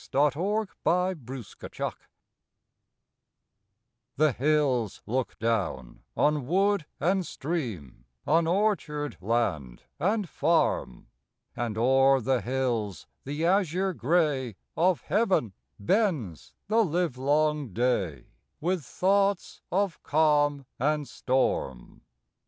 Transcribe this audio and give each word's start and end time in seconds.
A 0.15 0.31
ROSE 0.35 0.65
O' 0.83 1.13
THE 1.13 1.15
HILLS 1.19 1.95
The 4.15 4.31
hills 4.31 5.01
look 5.05 5.37
down 5.37 6.01
on 6.17 6.47
wood 6.47 6.87
and 6.99 7.23
stream, 7.23 8.05
On 8.25 8.47
orchard 8.47 9.17
land 9.21 9.83
and 9.99 10.27
farm; 10.27 11.05
And 11.55 11.77
o'er 11.77 12.19
the 12.19 12.41
hills 12.41 13.05
the 13.25 13.45
azure 13.45 13.93
gray 13.93 14.55
Of 14.75 15.01
heaven 15.01 15.53
bends 15.79 16.55
the 16.67 16.83
livelong 16.83 17.71
day 17.71 18.25
With 18.59 18.83
thoughts 18.83 19.61
of 19.71 20.01
calm 20.01 20.65
and 20.79 21.07
storm. 21.07 22.01